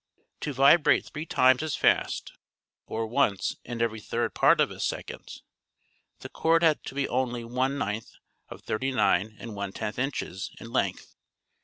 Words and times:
To 0.39 0.51
vibrate 0.51 1.05
three 1.05 1.27
times 1.27 1.61
as 1.61 1.75
fast, 1.75 2.33
or 2.87 3.05
once 3.05 3.57
in 3.63 3.83
every 3.83 3.99
third 3.99 4.33
part 4.33 4.59
of 4.59 4.71
a 4.71 4.79
second, 4.79 5.43
the 6.21 6.29
cord 6.29 6.63
had 6.63 6.83
to 6.85 6.95
be 6.95 7.07
only 7.07 7.43
one 7.43 7.77
ninth 7.77 8.13
of 8.49 8.63
393^ 8.65 9.99
inches 9.99 10.49
in 10.59 10.71
length. 10.71 11.15